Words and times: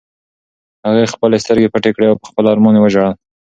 هغې 0.87 1.03
خپلې 1.13 1.37
سترګې 1.43 1.71
پټې 1.73 1.91
کړې 1.95 2.07
او 2.09 2.19
په 2.21 2.25
خپل 2.29 2.45
ارمان 2.53 2.75
یې 2.75 2.81
وژړل. 2.83 3.11